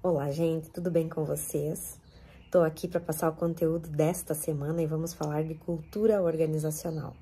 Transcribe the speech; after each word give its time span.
Olá, 0.00 0.30
gente, 0.30 0.70
tudo 0.70 0.92
bem 0.92 1.08
com 1.08 1.24
vocês? 1.24 1.98
Estou 2.44 2.62
aqui 2.62 2.86
para 2.86 3.00
passar 3.00 3.30
o 3.30 3.34
conteúdo 3.34 3.88
desta 3.88 4.32
semana 4.32 4.80
e 4.80 4.86
vamos 4.86 5.12
falar 5.12 5.42
de 5.42 5.56
cultura 5.56 6.22
organizacional, 6.22 7.16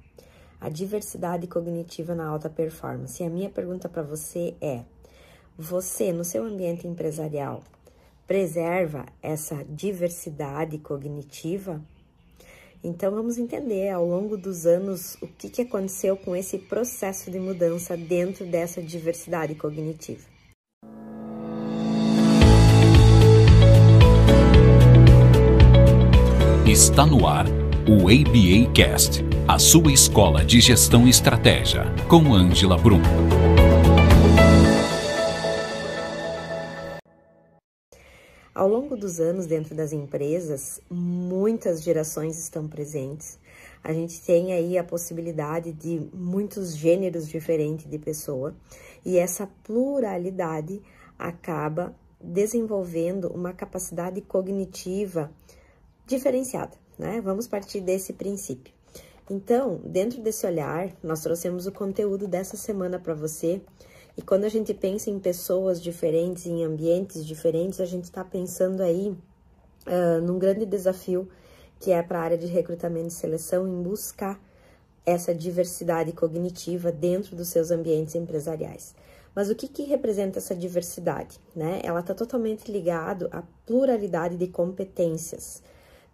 a 0.61 0.69
diversidade 0.69 1.47
cognitiva 1.47 2.15
na 2.15 2.29
alta 2.29 2.51
performance. 2.51 3.23
E 3.23 3.25
a 3.25 3.31
minha 3.31 3.49
pergunta 3.49 3.89
para 3.89 4.03
você 4.03 4.54
é: 4.61 4.85
você, 5.57 6.12
no 6.12 6.23
seu 6.23 6.45
ambiente 6.45 6.87
empresarial, 6.87 7.62
preserva 8.27 9.06
essa 9.22 9.65
diversidade 9.65 10.77
cognitiva? 10.77 11.81
Então, 12.85 13.11
vamos 13.11 13.38
entender 13.38 13.88
ao 13.88 14.06
longo 14.06 14.37
dos 14.37 14.67
anos 14.67 15.15
o 15.22 15.27
que, 15.27 15.49
que 15.49 15.63
aconteceu 15.63 16.15
com 16.15 16.37
esse 16.37 16.59
processo 16.59 17.30
de 17.30 17.41
mudança 17.41 17.97
dentro 17.97 18.45
dessa 18.45 18.83
diversidade 18.83 19.55
cognitiva. 19.55 20.35
Está 26.69 27.06
no 27.06 27.29
ar 27.29 27.47
o 27.88 28.09
ABA 28.09 28.73
Cast, 28.75 29.23
a 29.47 29.56
sua 29.56 29.93
escola 29.93 30.45
de 30.45 30.61
gestão 30.61 31.06
e 31.06 31.11
estratégia, 31.11 31.84
com 32.09 32.34
Ângela 32.34 32.77
Brum. 32.77 33.01
Ao 38.52 38.69
longo 38.69 38.97
dos 38.97 39.20
anos, 39.20 39.47
dentro 39.47 39.77
das 39.77 39.92
empresas, 39.92 40.80
muitas 40.91 41.84
gerações 41.84 42.37
estão 42.37 42.67
presentes. 42.67 43.39
A 43.84 43.92
gente 43.92 44.20
tem 44.20 44.53
aí 44.53 44.77
a 44.77 44.83
possibilidade 44.83 45.73
de 45.73 46.11
muitos 46.12 46.77
gêneros 46.77 47.28
diferentes 47.28 47.89
de 47.89 47.97
pessoa 47.97 48.56
e 49.05 49.19
essa 49.19 49.48
pluralidade 49.62 50.83
acaba 51.17 51.95
desenvolvendo 52.20 53.28
uma 53.28 53.53
capacidade 53.53 54.20
cognitiva 54.20 55.30
diferenciada, 56.06 56.77
né? 56.98 57.20
Vamos 57.20 57.47
partir 57.48 57.80
desse 57.80 58.12
princípio. 58.12 58.72
Então, 59.28 59.80
dentro 59.84 60.22
desse 60.22 60.47
olhar, 60.47 60.92
nós 61.03 61.20
trouxemos 61.20 61.67
o 61.67 61.72
conteúdo 61.72 62.28
dessa 62.28 62.56
semana 62.56 62.98
para 62.98 63.12
você. 63.12 63.61
E 64.17 64.22
quando 64.22 64.45
a 64.45 64.48
gente 64.48 64.72
pensa 64.72 65.11
em 65.11 65.19
pessoas 65.19 65.83
diferentes, 65.83 66.47
em 66.47 66.64
ambientes 66.64 67.27
diferentes, 67.27 67.80
a 67.80 67.84
gente 67.84 68.05
está 68.05 68.25
pensando 68.25 68.83
aí 68.83 69.08
uh, 69.86 70.20
num 70.22 70.39
grande 70.39 70.64
desafio 70.64 71.28
que 71.80 71.91
é 71.91 72.03
para 72.03 72.20
a 72.20 72.23
área 72.23 72.39
de 72.39 72.47
recrutamento 72.47 73.08
e 73.08 73.11
seleção 73.11 73.67
em 73.67 73.83
buscar 73.83 74.41
essa 75.05 75.34
diversidade 75.34 76.12
cognitiva 76.12 76.91
dentro 76.91 77.36
dos 77.36 77.48
seus 77.48 77.70
ambientes 77.70 78.14
empresariais. 78.14 78.95
Mas 79.34 79.50
o 79.50 79.55
que, 79.55 79.69
que 79.69 79.83
representa 79.83 80.39
essa 80.39 80.55
diversidade? 80.55 81.39
Né? 81.55 81.80
Ela 81.84 82.00
está 82.00 82.14
totalmente 82.14 82.73
ligado 82.73 83.28
à 83.30 83.42
pluralidade 83.67 84.36
de 84.36 84.47
competências 84.47 85.62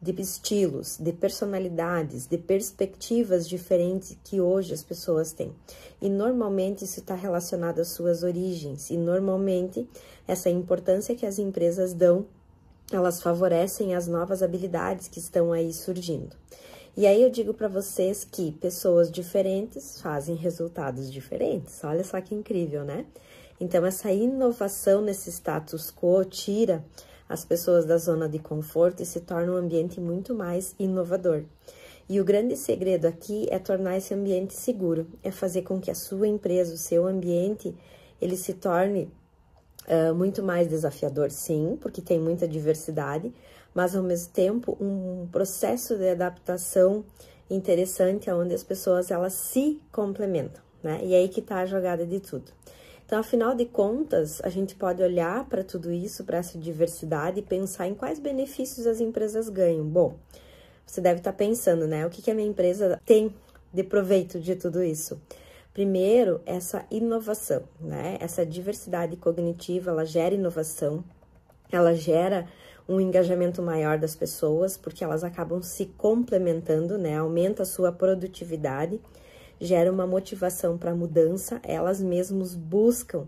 de 0.02 0.20
estilos, 0.20 0.98
de 0.98 1.12
personalidades, 1.12 2.26
de 2.26 2.36
perspectivas 2.36 3.48
diferentes 3.48 4.18
que 4.24 4.40
hoje 4.40 4.74
as 4.74 4.82
pessoas 4.82 5.32
têm. 5.32 5.52
E 6.00 6.08
normalmente 6.10 6.84
isso 6.84 6.98
está 6.98 7.14
relacionado 7.14 7.78
às 7.78 7.88
suas 7.88 8.24
origens, 8.24 8.90
e 8.90 8.96
normalmente 8.96 9.88
essa 10.26 10.50
importância 10.50 11.14
que 11.14 11.24
as 11.24 11.38
empresas 11.38 11.94
dão, 11.94 12.26
elas 12.90 13.22
favorecem 13.22 13.94
as 13.94 14.08
novas 14.08 14.42
habilidades 14.42 15.06
que 15.06 15.20
estão 15.20 15.52
aí 15.52 15.72
surgindo. 15.72 16.36
E 16.96 17.06
aí 17.06 17.22
eu 17.22 17.30
digo 17.30 17.54
para 17.54 17.68
vocês 17.68 18.22
que 18.24 18.52
pessoas 18.52 19.10
diferentes 19.10 20.00
fazem 20.00 20.34
resultados 20.34 21.10
diferentes. 21.10 21.82
Olha 21.84 22.04
só 22.04 22.20
que 22.20 22.34
incrível, 22.34 22.84
né? 22.84 23.06
Então 23.58 23.86
essa 23.86 24.10
inovação 24.10 25.00
nesse 25.00 25.30
status 25.30 25.90
quo 25.90 26.24
tira 26.24 26.84
as 27.32 27.46
pessoas 27.46 27.86
da 27.86 27.96
zona 27.96 28.28
de 28.28 28.38
conforto 28.38 29.02
e 29.02 29.06
se 29.06 29.20
torna 29.20 29.52
um 29.52 29.56
ambiente 29.56 29.98
muito 29.98 30.34
mais 30.34 30.74
inovador. 30.78 31.44
E 32.06 32.20
o 32.20 32.24
grande 32.24 32.56
segredo 32.56 33.06
aqui 33.06 33.46
é 33.50 33.58
tornar 33.58 33.96
esse 33.96 34.12
ambiente 34.12 34.52
seguro, 34.52 35.06
é 35.22 35.30
fazer 35.30 35.62
com 35.62 35.80
que 35.80 35.90
a 35.90 35.94
sua 35.94 36.28
empresa, 36.28 36.74
o 36.74 36.76
seu 36.76 37.06
ambiente, 37.06 37.74
ele 38.20 38.36
se 38.36 38.52
torne 38.52 39.10
uh, 39.86 40.14
muito 40.14 40.42
mais 40.42 40.68
desafiador, 40.68 41.30
sim, 41.30 41.78
porque 41.80 42.02
tem 42.02 42.20
muita 42.20 42.46
diversidade, 42.46 43.32
mas 43.74 43.96
ao 43.96 44.02
mesmo 44.02 44.30
tempo 44.30 44.76
um 44.78 45.26
processo 45.32 45.96
de 45.96 46.10
adaptação 46.10 47.02
interessante, 47.48 48.30
onde 48.30 48.54
as 48.54 48.62
pessoas 48.62 49.10
elas 49.10 49.32
se 49.32 49.80
complementam, 49.90 50.62
né? 50.82 51.00
E 51.02 51.14
é 51.14 51.18
aí 51.18 51.28
que 51.28 51.40
está 51.40 51.60
a 51.60 51.66
jogada 51.66 52.04
de 52.04 52.20
tudo. 52.20 52.52
Então, 53.12 53.20
afinal 53.20 53.54
de 53.54 53.66
contas, 53.66 54.40
a 54.42 54.48
gente 54.48 54.74
pode 54.74 55.02
olhar 55.02 55.44
para 55.44 55.62
tudo 55.62 55.92
isso, 55.92 56.24
para 56.24 56.38
essa 56.38 56.56
diversidade 56.56 57.40
e 57.40 57.42
pensar 57.42 57.86
em 57.86 57.94
quais 57.94 58.18
benefícios 58.18 58.86
as 58.86 59.00
empresas 59.00 59.50
ganham. 59.50 59.84
Bom, 59.84 60.16
você 60.86 60.98
deve 60.98 61.18
estar 61.18 61.32
tá 61.32 61.36
pensando, 61.36 61.86
né? 61.86 62.06
O 62.06 62.08
que, 62.08 62.22
que 62.22 62.30
a 62.30 62.34
minha 62.34 62.48
empresa 62.48 62.98
tem 63.04 63.34
de 63.70 63.82
proveito 63.82 64.40
de 64.40 64.56
tudo 64.56 64.82
isso? 64.82 65.20
Primeiro, 65.74 66.40
essa 66.46 66.86
inovação, 66.90 67.64
né? 67.78 68.16
Essa 68.18 68.46
diversidade 68.46 69.14
cognitiva, 69.18 69.90
ela 69.90 70.06
gera 70.06 70.34
inovação, 70.34 71.04
ela 71.70 71.94
gera 71.94 72.46
um 72.88 72.98
engajamento 72.98 73.60
maior 73.60 73.98
das 73.98 74.16
pessoas, 74.16 74.78
porque 74.78 75.04
elas 75.04 75.22
acabam 75.22 75.60
se 75.60 75.84
complementando, 75.84 76.96
né? 76.96 77.18
Aumenta 77.18 77.62
a 77.62 77.66
sua 77.66 77.92
produtividade 77.92 78.98
gera 79.60 79.90
uma 79.92 80.06
motivação 80.06 80.76
para 80.76 80.94
mudança, 80.94 81.60
elas 81.62 82.00
mesmas 82.00 82.54
buscam 82.54 83.26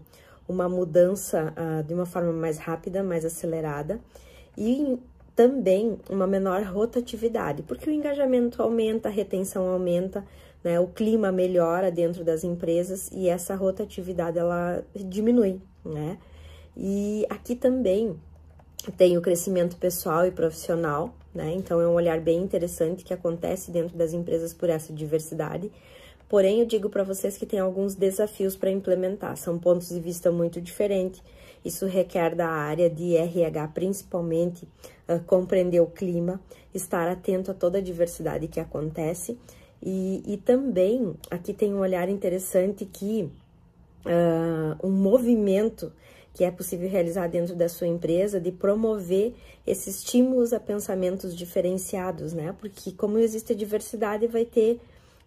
uma 0.49 0.69
mudança 0.69 1.55
uh, 1.57 1.83
de 1.83 1.95
uma 1.95 2.07
forma 2.07 2.33
mais 2.33 2.59
rápida, 2.59 3.03
mais 3.03 3.25
acelerada 3.25 4.01
e 4.57 4.99
também 5.35 5.99
uma 6.09 6.27
menor 6.27 6.63
rotatividade, 6.63 7.63
porque 7.63 7.91
o 7.91 7.93
engajamento 7.93 8.63
aumenta, 8.63 9.09
a 9.09 9.13
retenção 9.13 9.67
aumenta, 9.69 10.25
né, 10.63 10.79
o 10.79 10.87
clima 10.87 11.33
melhora 11.33 11.91
dentro 11.91 12.25
das 12.25 12.45
empresas 12.45 13.11
e 13.13 13.29
essa 13.29 13.55
rotatividade 13.55 14.39
ela 14.39 14.83
diminui, 14.95 15.61
né? 15.85 16.19
E 16.77 17.27
aqui 17.29 17.55
também 17.55 18.17
tem 18.97 19.17
o 19.19 19.21
crescimento 19.21 19.77
pessoal 19.77 20.27
e 20.27 20.31
profissional, 20.31 21.15
né? 21.35 21.53
Então 21.53 21.81
é 21.81 21.87
um 21.87 21.93
olhar 21.93 22.21
bem 22.21 22.41
interessante 22.41 23.05
que 23.05 23.13
acontece 23.13 23.71
dentro 23.71 23.97
das 23.97 24.13
empresas 24.13 24.55
por 24.55 24.71
essa 24.71 24.93
diversidade. 24.93 25.71
Porém, 26.29 26.61
eu 26.61 26.67
digo 26.67 26.89
para 26.89 27.03
vocês 27.03 27.37
que 27.37 27.47
tem 27.47 27.59
alguns 27.59 27.95
desafios 27.95 28.57
para 28.57 28.71
implementar, 28.71 29.37
são 29.37 29.59
pontos 29.59 29.89
de 29.89 30.01
vista 30.01 30.31
muito 30.31 30.61
diferentes. 30.61 31.23
Isso 31.65 31.87
requer 31.87 32.35
da 32.35 32.49
área 32.49 32.91
de 32.91 33.17
RH, 33.17 33.69
principalmente, 33.69 34.69
uh, 35.09 35.21
compreender 35.27 35.81
o 35.81 35.87
clima, 35.87 36.41
estar 36.75 37.09
atento 37.09 37.51
a 37.51 37.55
toda 37.55 37.79
a 37.79 37.81
diversidade 37.81 38.49
que 38.49 38.61
acontece. 38.61 39.39
E, 39.83 40.23
e 40.27 40.37
também, 40.39 41.15
aqui 41.31 41.53
tem 41.53 41.75
um 41.75 41.79
olhar 41.79 42.09
interessante 42.09 42.85
que 42.85 43.31
uh, 44.05 44.87
um 44.87 44.91
movimento 44.91 45.93
que 46.35 46.43
é 46.43 46.51
possível 46.51 46.89
realizar 46.89 47.29
dentro 47.29 47.55
da 47.55 47.69
sua 47.69 47.87
empresa 47.87 48.41
de 48.41 48.51
promover 48.51 49.35
esses 49.65 49.99
estímulos 49.99 50.53
a 50.53 50.59
pensamentos 50.59 51.35
diferenciados, 51.35 52.33
né? 52.33 52.55
Porque 52.59 52.91
como 52.91 53.19
existe 53.19 53.55
diversidade, 53.55 54.27
vai 54.27 54.45
ter 54.45 54.81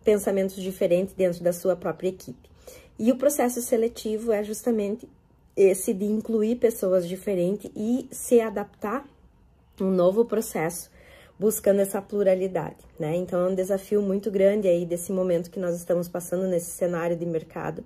pensamentos 0.07 0.56
diferentes 0.56 1.13
dentro 1.13 1.44
da 1.44 1.51
sua 1.51 1.75
própria 1.75 2.07
equipe. 2.07 2.50
E 2.97 3.12
o 3.12 3.18
processo 3.18 3.62
seletivo 3.62 4.31
é 4.31 4.41
justamente 4.41 5.06
esse 5.53 5.94
de 5.94 6.06
incluir 6.06 6.56
pessoas 6.56 7.06
diferentes 7.06 7.69
e 7.75 8.07
se 8.09 8.40
adaptar 8.40 9.06
um 9.81 9.91
novo 9.91 10.23
processo 10.23 10.90
buscando 11.38 11.81
essa 11.81 12.01
pluralidade, 12.01 12.78
né? 12.97 13.18
Então 13.18 13.47
é 13.47 13.50
um 13.50 13.53
desafio 13.53 14.01
muito 14.01 14.31
grande 14.31 14.66
aí 14.69 14.85
desse 14.85 15.12
momento 15.12 15.51
que 15.51 15.59
nós 15.59 15.75
estamos 15.75 16.07
passando 16.07 16.47
nesse 16.47 16.72
cenário 16.72 17.18
de 17.18 17.25
mercado, 17.25 17.84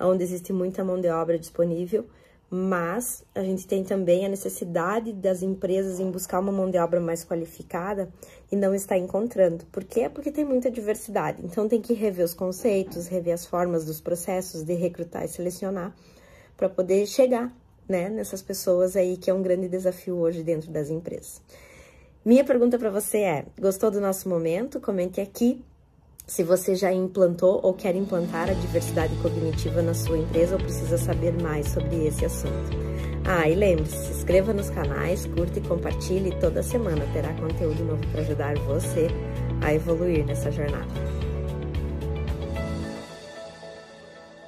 onde 0.00 0.24
existe 0.24 0.54
muita 0.54 0.82
mão 0.82 0.98
de 0.98 1.08
obra 1.08 1.38
disponível, 1.38 2.06
mas 2.50 3.24
a 3.34 3.42
gente 3.42 3.66
tem 3.66 3.84
também 3.84 4.24
a 4.24 4.28
necessidade 4.28 5.12
das 5.12 5.42
empresas 5.42 6.00
em 6.00 6.10
buscar 6.10 6.40
uma 6.40 6.52
mão 6.52 6.70
de 6.70 6.78
obra 6.78 6.98
mais 6.98 7.24
qualificada 7.24 8.08
e 8.50 8.56
não 8.56 8.74
está 8.74 8.96
encontrando. 8.96 9.66
Por 9.66 9.84
quê? 9.84 10.08
Porque 10.08 10.32
tem 10.32 10.44
muita 10.44 10.70
diversidade. 10.70 11.42
Então 11.44 11.68
tem 11.68 11.80
que 11.80 11.92
rever 11.92 12.24
os 12.24 12.32
conceitos, 12.32 13.06
rever 13.06 13.34
as 13.34 13.44
formas 13.44 13.84
dos 13.84 14.00
processos 14.00 14.62
de 14.62 14.74
recrutar 14.74 15.24
e 15.24 15.28
selecionar 15.28 15.94
para 16.56 16.68
poder 16.68 17.06
chegar, 17.06 17.54
né, 17.86 18.08
nessas 18.08 18.42
pessoas 18.42 18.96
aí 18.96 19.16
que 19.16 19.30
é 19.30 19.34
um 19.34 19.42
grande 19.42 19.68
desafio 19.68 20.16
hoje 20.16 20.42
dentro 20.42 20.70
das 20.70 20.88
empresas. 20.88 21.42
Minha 22.24 22.44
pergunta 22.44 22.78
para 22.78 22.90
você 22.90 23.18
é: 23.18 23.46
gostou 23.60 23.90
do 23.90 24.00
nosso 24.00 24.28
momento? 24.28 24.80
Comente 24.80 25.20
aqui 25.20 25.62
se 26.28 26.44
você 26.44 26.76
já 26.76 26.92
implantou 26.92 27.58
ou 27.62 27.72
quer 27.72 27.96
implantar 27.96 28.50
a 28.50 28.52
diversidade 28.52 29.16
cognitiva 29.16 29.80
na 29.80 29.94
sua 29.94 30.18
empresa 30.18 30.56
ou 30.56 30.60
precisa 30.60 30.98
saber 30.98 31.32
mais 31.42 31.68
sobre 31.68 32.06
esse 32.06 32.24
assunto. 32.26 32.76
Ah, 33.24 33.48
e 33.48 33.54
lembre-se, 33.54 33.96
se 33.96 34.12
inscreva 34.12 34.52
nos 34.52 34.68
canais, 34.68 35.24
curta 35.26 35.58
e 35.58 35.62
compartilhe. 35.62 36.30
Toda 36.38 36.62
semana 36.62 37.02
terá 37.14 37.32
conteúdo 37.32 37.82
novo 37.82 38.06
para 38.12 38.20
ajudar 38.20 38.58
você 38.58 39.08
a 39.62 39.72
evoluir 39.72 40.24
nessa 40.26 40.52
jornada. 40.52 41.17